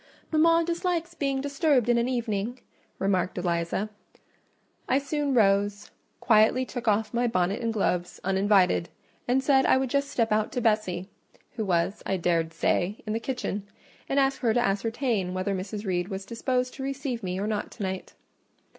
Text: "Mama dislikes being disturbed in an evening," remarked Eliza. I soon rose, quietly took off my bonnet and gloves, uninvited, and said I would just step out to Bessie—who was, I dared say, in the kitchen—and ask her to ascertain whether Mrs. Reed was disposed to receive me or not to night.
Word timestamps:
"Mama 0.31 0.65
dislikes 0.65 1.13
being 1.13 1.41
disturbed 1.41 1.87
in 1.87 1.99
an 1.99 2.09
evening," 2.09 2.57
remarked 2.97 3.37
Eliza. 3.37 3.87
I 4.89 4.97
soon 4.97 5.35
rose, 5.35 5.91
quietly 6.19 6.65
took 6.65 6.87
off 6.87 7.13
my 7.13 7.27
bonnet 7.27 7.61
and 7.61 7.71
gloves, 7.71 8.19
uninvited, 8.23 8.89
and 9.27 9.43
said 9.43 9.67
I 9.67 9.77
would 9.77 9.91
just 9.91 10.09
step 10.09 10.31
out 10.31 10.51
to 10.53 10.59
Bessie—who 10.59 11.63
was, 11.63 12.01
I 12.03 12.17
dared 12.17 12.51
say, 12.51 12.97
in 13.05 13.13
the 13.13 13.19
kitchen—and 13.19 14.19
ask 14.19 14.39
her 14.39 14.55
to 14.55 14.59
ascertain 14.65 15.35
whether 15.35 15.53
Mrs. 15.53 15.85
Reed 15.85 16.07
was 16.07 16.25
disposed 16.25 16.73
to 16.73 16.83
receive 16.83 17.21
me 17.21 17.39
or 17.39 17.45
not 17.45 17.69
to 17.73 17.83
night. 17.83 18.15